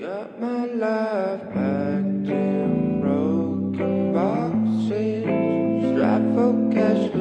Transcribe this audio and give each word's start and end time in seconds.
Got 0.00 0.40
my 0.40 0.64
life 0.64 1.42
packed 1.52 2.30
in 2.32 3.02
broken 3.02 4.14
boxes, 4.14 5.24
strapped 5.92 6.34
for 6.34 6.70
cash, 6.72 7.12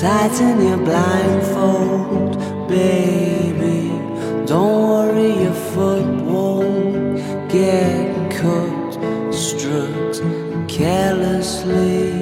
tighten 0.00 0.66
your 0.66 0.78
blindfold, 0.78 2.38
baby. 2.66 3.90
Don't 4.46 4.88
worry, 4.88 5.42
your 5.42 5.52
foot 5.52 6.06
won't 6.22 7.18
get 7.50 8.30
cut. 8.30 8.94
Strut 9.30 10.22
carelessly. 10.68 12.12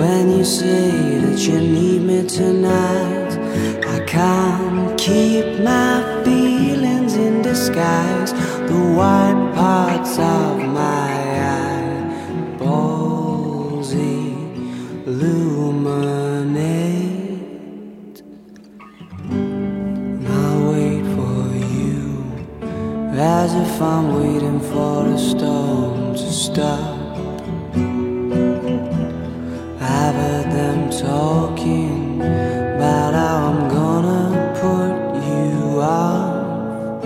When 0.00 0.24
you 0.36 0.44
say 0.44 0.90
that 1.20 1.38
you 1.38 1.60
need 1.60 2.02
me 2.02 2.26
tonight, 2.26 3.32
I 3.86 4.04
can't 4.06 4.98
keep 4.98 5.60
my 5.62 6.02
feelings 6.24 7.14
in 7.14 7.42
disguise. 7.42 8.32
The 8.32 8.80
white 8.98 9.52
parts 9.54 10.18
of 10.18 10.67
if 23.78 23.82
I'm 23.84 24.12
waiting 24.12 24.58
for 24.58 25.06
a 25.06 25.16
storm 25.16 26.12
to 26.12 26.32
stop. 26.32 26.98
I've 29.80 30.16
heard 30.22 30.50
them 30.50 30.90
talking 30.90 32.20
about 32.20 33.14
how 33.14 33.36
I'm 33.50 33.68
gonna 33.78 34.24
put 34.62 34.94
you 35.30 35.80
off. 35.80 37.04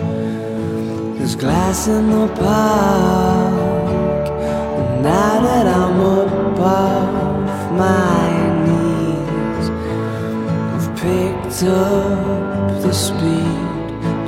There's 1.19 1.37
glass 1.37 1.89
in 1.89 2.11
the 2.11 2.29
park. 2.41 4.29
And 4.79 5.03
now 5.03 5.43
that 5.43 5.67
I'm 5.67 6.01
up 6.01 6.59
off 6.59 7.73
my 7.85 8.31
knees, 8.65 9.67
I've 10.75 10.91
picked 10.97 11.65
up 11.65 12.81
the 12.81 12.93
speed 12.95 13.63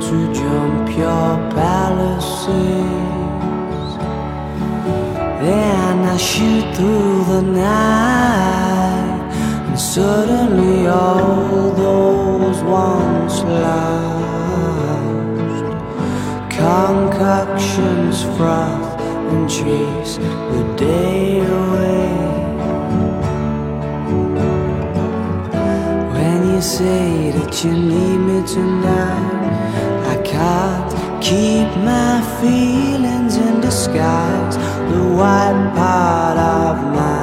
to 0.05 0.15
jump 0.31 0.95
your 0.95 1.29
palaces. 1.95 3.91
Then 5.43 5.97
I 6.03 6.17
shoot 6.17 6.75
through 6.75 7.23
the 7.25 7.41
night, 7.41 9.31
and 9.67 9.79
suddenly 9.79 10.87
all 10.87 11.71
those 11.71 12.61
once 12.63 13.41
lost 13.43 14.25
concoctions 16.49 18.23
froth 18.35 18.99
and 19.31 19.49
chase 19.49 20.17
the 20.53 20.63
day 20.77 21.39
away. 21.39 22.09
When 26.15 26.39
you 26.53 26.61
say 26.61 27.31
that 27.37 27.63
you 27.63 27.73
need 27.73 28.19
me 28.29 28.37
tonight, 28.47 29.43
I 30.13 30.15
can't 30.23 30.84
keep 31.25 31.67
my 31.77 32.21
feelings 32.39 33.35
in 33.37 33.59
disguise. 33.59 34.57
The 34.91 35.01
white 35.17 35.71
part 35.75 36.37
of 36.37 36.75
my 36.93 37.14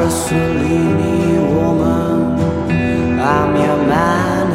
Mussolini 0.00 1.38
woman, 1.52 3.20
I'm 3.20 3.54
your 3.54 3.76
man. 3.86 4.49